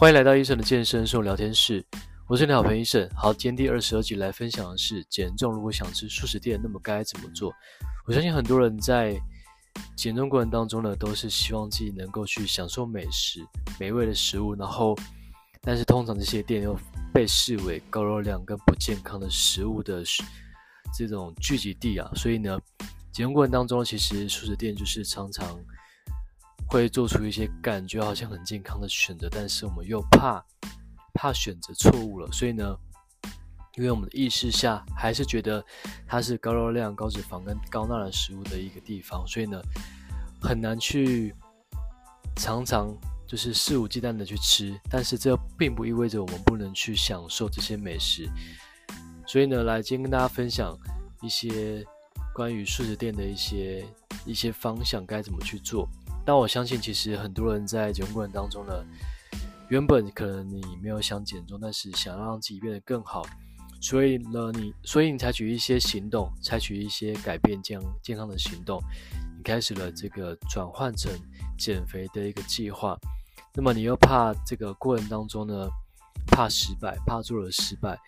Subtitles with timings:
[0.00, 1.84] 欢迎来到医生的健身生活聊天室，
[2.26, 3.06] 我是你好朋友医生。
[3.14, 7.52] 好，今天第二十二集来分享的是减重，如果想吃速食店，那么该怎么做？
[8.06, 9.20] 我相信很多人在
[9.94, 13.46] 减重过程当中呢，都是希望自己能够去享受美食、
[13.78, 14.96] 美味的食物，然后，
[15.60, 16.74] 但是通常这些店又
[17.12, 20.02] 被视为高热量跟不健康的食物的
[20.96, 22.58] 这种聚集地啊，所以呢，
[23.12, 25.60] 减重过程当中，其实速食店就是常常。
[26.70, 30.40] 会做出一些感觉好像很健康的选择，但是我们又怕
[31.12, 32.76] 怕选择错误了，所以呢，
[33.74, 35.62] 因为我们的意识下还是觉得
[36.06, 39.60] 它是高热量、高脂肪跟高钠的食物的一个地方，所以呢，
[40.40, 41.34] 很难去
[42.36, 44.80] 常常就是肆无忌惮的去吃。
[44.88, 48.30] 但是这并不意味着我们不能去享受这些美食。
[49.26, 50.78] 所以呢，来今天跟大家分享
[51.20, 51.84] 一些
[52.32, 53.84] 关于速食店的一些
[54.24, 55.88] 一些方向，该怎么去做。
[56.30, 58.72] 但我相信，其实很多人在减重过程当中呢，
[59.68, 63.26] 原本可能你没有想减重，但是想要让自己变得更好，
[63.80, 68.80] 所以呢，你所以你采取一些行动，采取一些改变健健康的行动，
[69.36, 71.10] 你开始了这个转换成
[71.58, 72.96] 减肥的一个计划。
[73.52, 75.68] 那么你又怕这个过程当中呢，
[76.28, 77.98] 怕失败，怕做了失败，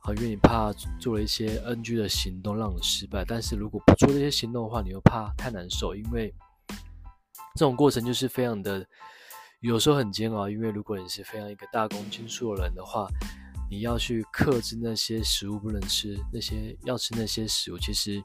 [0.00, 3.24] 好，因为你怕做了一些 NG 的行动让你失败。
[3.26, 6.32] 但是如果不做这些行动的话，你又怕太难受，因为。
[7.58, 8.86] 这种过程就是非常的，
[9.58, 13.08] 有时候很煎熬，因为如果你是非常一个大公斤数的人的话，
[13.68, 18.22] 你要去克制那些食物不能吃，那些要吃那些食物，其实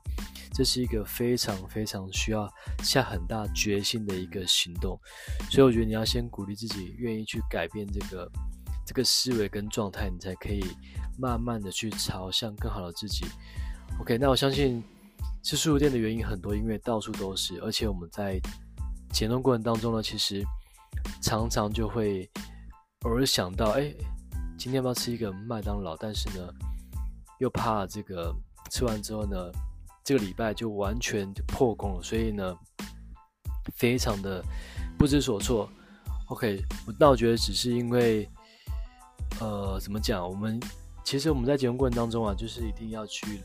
[0.53, 2.47] 这是一个非常非常需要
[2.83, 4.99] 下很大决心的一个行动。
[5.49, 8.31] 所以我觉得你要先鼓励自己，愿意去改变这个
[8.85, 10.63] 这个思维跟状态，你才可以
[11.17, 13.25] 慢慢的去朝向更好的自己。
[13.99, 14.83] OK，那我相信
[15.41, 18.39] 吃速食店的原因很多，因为到处都是，而且我们在。
[19.13, 20.43] 减重过程当中呢，其实
[21.21, 22.27] 常常就会
[23.03, 23.93] 偶尔想到，哎，
[24.57, 25.95] 今天要不要吃一个麦当劳？
[25.95, 26.51] 但是呢，
[27.39, 28.35] 又怕这个
[28.71, 29.37] 吃完之后呢，
[30.03, 32.57] 这个礼拜就完全破功了，所以呢，
[33.75, 34.43] 非常的
[34.97, 35.69] 不知所措。
[36.29, 36.59] OK，
[36.99, 38.27] 那我觉得只是因为，
[39.39, 40.27] 呃，怎么讲？
[40.27, 40.59] 我们
[41.03, 43.41] 其实我们在减重过程当中啊，就是一定要去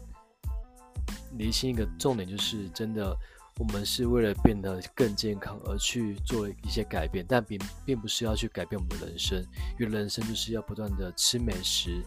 [1.32, 3.14] 厘清一个重点，就是真的。
[3.58, 9.44] 我们是为了变得更健康而去做一些改变，但并并不是要去改变我们的人生，
[9.78, 12.02] 因为人生就是要不断的吃美食，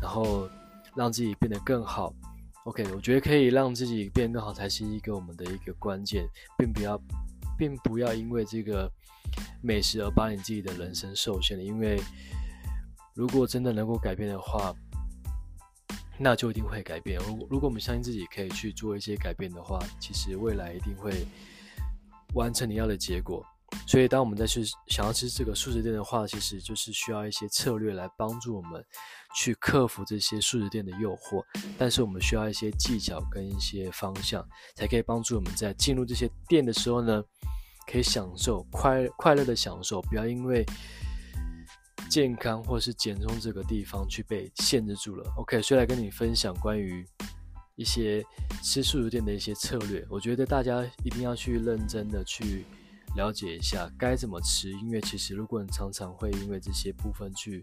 [0.00, 0.48] 然后
[0.94, 2.12] 让自己变得更好。
[2.64, 6.28] OK，我觉得可以让自己变得更好才是一个我们的一个关键，
[6.58, 7.00] 并不要，
[7.56, 8.86] 并不要因为这个
[9.62, 11.64] 美食而把你自己的人生受限了。
[11.64, 11.98] 因为
[13.14, 14.74] 如果真的能够改变的话，
[16.22, 17.18] 那就一定会改变。
[17.26, 21.26] 如果如果我们相信自己可以去做一些改变的话，其实未来一定会
[22.34, 23.42] 完成你要的结果。
[23.86, 28.84] 所以，当我们再去想要吃这个素食店的话，其实就是需要一些策略来帮助我们
[29.34, 31.42] 去克服这些素食店的诱惑。
[31.78, 37.24] 但是，我们需要一些技巧跟一些方向，才可以帮助我们在进入这些店的时候呢，
[37.90, 40.66] 可以享受快快乐的享受，不要因为。
[42.10, 45.32] 健康或是减重这个地方去被限制住了。
[45.36, 47.06] OK，所以来跟你分享关于
[47.76, 48.20] 一些
[48.64, 50.04] 吃速食店的一些策略。
[50.10, 52.66] 我觉得大家一定要去认真的去
[53.14, 57.62] 了解一下该怎么吃，因为其实如果你常常会因为这些部分去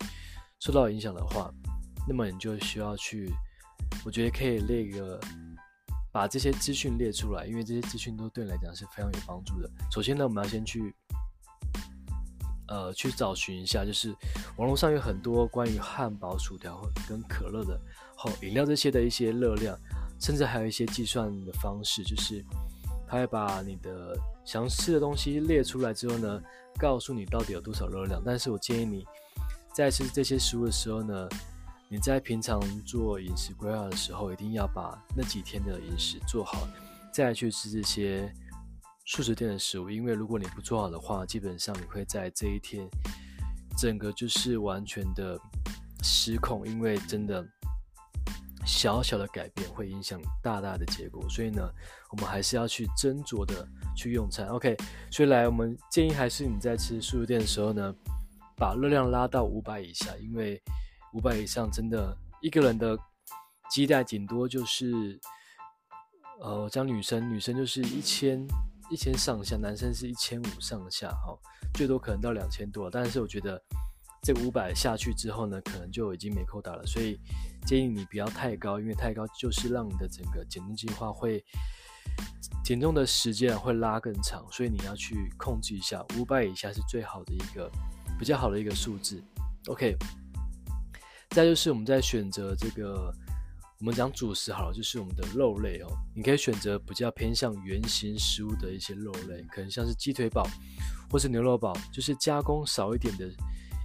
[0.62, 1.54] 受到影响的话，
[2.08, 3.30] 那么你就需要去，
[4.06, 5.20] 我觉得可以列一个
[6.10, 9.70] 把这些资讯列出来，因为这些资讯都对你来讲是非常有帮助的。
[9.92, 10.96] 首先呢，我们要先去。
[12.68, 14.14] 呃，去找寻一下，就是
[14.58, 17.80] 网络上有很多关于汉堡、薯条跟可乐的，
[18.16, 19.78] 好饮料这些的一些热量，
[20.20, 22.44] 甚至还有一些计算的方式，就是
[23.08, 26.42] 他会把你的想吃的东西列出来之后呢，
[26.78, 28.22] 告诉你到底有多少热量。
[28.26, 29.06] 但是我建议你
[29.74, 31.30] 在吃这些食物的时候呢，
[31.88, 36.68] 你在平常做饮食规划的时候，一定要把那几天的饮食做好，
[37.14, 38.30] 再去吃这些。
[39.10, 42.86] 素食店的食物，因为如果你不做好的话，基本上你会在这一天
[43.78, 45.40] 整个就是完全的
[46.04, 47.42] 失控，因为真的
[48.66, 51.66] 小小的改变会影响大大的结果，所以呢，
[52.12, 53.66] 我们还是要去斟酌的
[53.96, 54.46] 去用餐。
[54.50, 54.76] OK，
[55.10, 57.96] 所以来我们建议还是你在吃素食店的时候呢，
[58.58, 60.62] 把热量拉到五百以下，因为
[61.14, 63.00] 五百以上真的一个人的
[63.72, 65.18] 基带顶多就是，
[66.42, 68.46] 呃，像女生，女生就是一千。
[68.90, 71.38] 一千上下，男生是一千五上下，哈，
[71.74, 72.90] 最多可能到两千多。
[72.90, 73.62] 但是我觉得
[74.24, 76.86] 这五百下去之后呢，可能就已经没扣打了。
[76.86, 77.20] 所以
[77.66, 81.44] 建议你不要太高，因为太高就是让你的整个减重计划会
[82.64, 84.46] 减重的时间会拉更长。
[84.52, 87.70] 所以你要去控制一下，五百以下是最好的一个
[88.18, 89.24] 比较好的一个数字。
[89.68, 89.98] OK，
[91.32, 93.14] 再就是我们在选择这个，
[93.80, 100.48] 我们讲主食好了，就是我们的肉类哦，你可以选择比较偏向原型食物的一些肉类，可能像是鸡腿堡
[101.12, 103.30] 或是牛肉堡，就是加工少一点的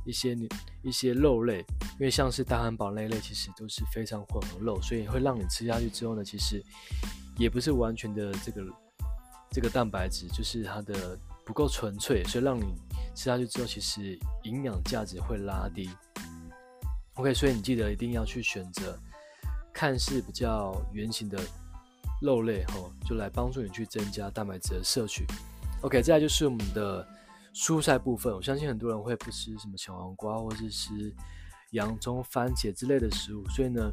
[0.07, 0.37] 一些
[0.83, 1.59] 一些肉类，
[1.99, 6.63] 因为像是大汉堡那一类，其实都是非常混合肉，所以会让你吃下去之后呢，其实
[7.37, 8.65] 也不是完全的这个
[9.51, 12.65] 这个蛋白质，就是它的不够纯粹，所以让你。
[13.15, 15.91] 吃下去之后，其实营养价值会拉低。
[17.13, 18.99] OK，所以你记得一定要去选择
[19.73, 21.39] 看似比较圆形的
[22.21, 25.25] 肉类，吼，就来帮助你去增加蛋白质的摄取。
[25.83, 27.07] OK，再来就是我们的
[27.55, 28.33] 蔬菜部分。
[28.35, 31.15] 我相信很多人会不吃什么小黄瓜，或是吃
[31.73, 33.49] 洋葱、番茄之类的食物。
[33.49, 33.93] 所以呢，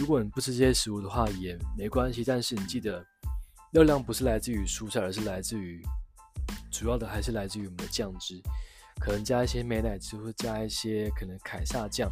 [0.00, 2.24] 如果你不吃这些食物的话，也没关系。
[2.24, 3.04] 但是你记得，
[3.72, 5.82] 热量不是来自于蔬菜，而是来自于。
[6.70, 8.38] 主要的还是来自于我们的酱汁，
[9.00, 12.10] 可能加一些美乃滋，或加一些可能凯撒酱，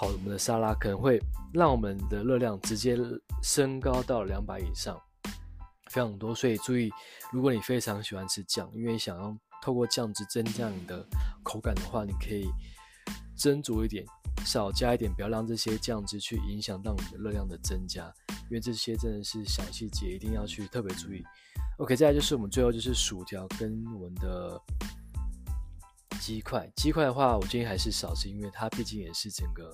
[0.00, 1.20] 好，我们的沙拉可能会
[1.52, 2.96] 让我们的热量直接
[3.42, 4.96] 升高到两百以上，
[5.90, 6.32] 非常多。
[6.32, 6.88] 所以注意，
[7.32, 11.04] 如果你非常喜欢吃酱，因为想要透过酱汁增加你的
[11.42, 12.48] 口感的话，你可以
[13.36, 14.06] 斟酌一点，
[14.46, 18.08] 少加一点，不要让这些酱汁去影响到你的热量的增加，
[18.48, 21.24] 因为这些真的是小细节，一定要去特别注意。
[21.78, 24.62] OK，再来就是我们最后就是薯条跟我们的
[26.20, 26.68] 鸡块。
[26.76, 29.72] 鸡块的话，我建议还是少吃，因为它毕竟也是整个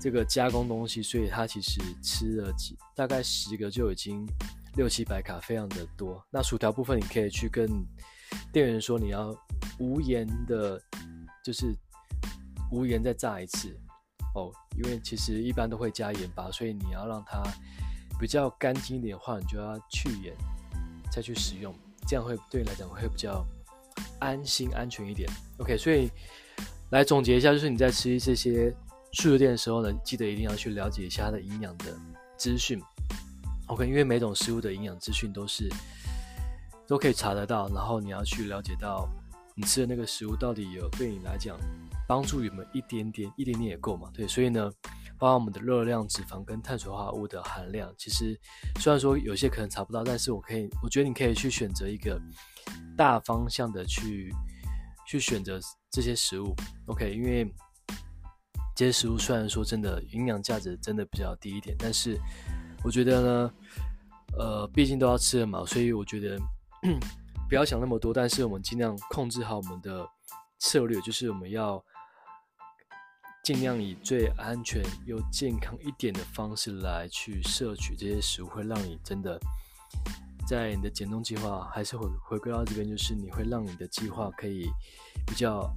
[0.00, 4.26] 这个加工东西，所以它其实吃了几大概十个就已经
[4.76, 6.24] 六七百卡，非常的多。
[6.30, 7.68] 那薯条部分，你可以去跟
[8.52, 9.34] 店员说你要
[9.78, 10.80] 无盐的，
[11.44, 11.74] 就是
[12.72, 13.76] 无盐再炸一次
[14.34, 17.42] 哦，因为其实一般都会加盐巴，所以你要让它
[18.18, 20.34] 比较干净一点的话，你就要去盐。
[21.12, 21.72] 再去使用，
[22.08, 23.46] 这样会对你来讲会比较
[24.18, 25.28] 安心、安全一点。
[25.58, 26.10] OK，所以
[26.90, 28.70] 来总结一下，就是你在吃这些
[29.12, 31.96] 素食店的时候呢，记得一定要去了解一下它的营养的
[32.36, 32.80] 资讯。
[33.66, 35.68] OK，因为每种食物的营养资讯都是
[36.86, 39.08] 都可以查得到，然后你要去了解到
[39.54, 41.58] 你吃的那个食物到底有对你来讲
[42.06, 44.10] 帮助有没有一点点，一点点也够嘛？
[44.12, 44.70] 对，所以呢。
[45.16, 48.38] 包括我们的热量、脂肪跟碳水化合物的含量，其实
[48.80, 52.20] 虽然说有些可能查不到，但是我可以，我觉得你可以去选择一个
[52.96, 54.32] 大方向的去
[55.06, 55.58] 去选择
[55.90, 56.54] 这些食物
[56.86, 57.12] ，OK？
[57.12, 57.52] 因为
[58.74, 62.18] 这些食物虽然说真的营养价值真的比较低一点，但是
[62.82, 63.52] 我觉得呢，
[64.38, 66.38] 呃，毕竟都要吃的嘛，所以我觉得
[67.48, 70.08] 不要想那么多，但是我们尽量控制好我们的
[70.58, 71.84] 策略，就是我们要。
[73.44, 79.38] 尽量以最安全又健康一点的方式来去摄取这些食物，会让你真的
[80.46, 84.68] 在你的减重计划还是回回归到这边，就是你会让你的计划可以
[85.26, 85.68] 比较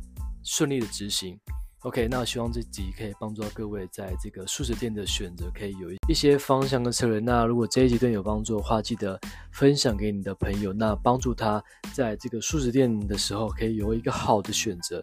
[0.43, 1.39] 顺利的执行。
[1.81, 7.19] OK，那我希望这集可以帮助到各位在这个素食店的选择，可以有一些方向跟策略。
[7.19, 9.17] 那如果这一集对你有帮助的话，记得
[9.51, 15.01] 分享给你的朋友，那帮助他在这个素食店的时候可以有一个好的选择。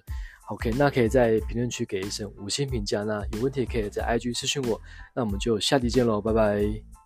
[0.49, 3.03] OK，那可以在评论区给一声五星评价。
[3.03, 4.79] 那有问题可以在 IG 私讯我。
[5.15, 7.04] 那我们就下期见喽，拜拜。